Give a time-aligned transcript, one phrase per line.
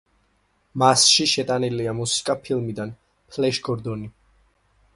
[0.83, 2.97] მასში შეტანილია მუსიკა ფილმიდან
[3.35, 4.13] „ფლეშ გორდონი“.